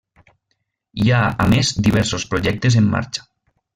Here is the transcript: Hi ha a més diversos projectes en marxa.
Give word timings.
Hi 1.03 1.11
ha 1.11 1.19
a 1.45 1.47
més 1.53 1.69
diversos 1.89 2.25
projectes 2.33 2.79
en 2.81 2.89
marxa. 2.95 3.29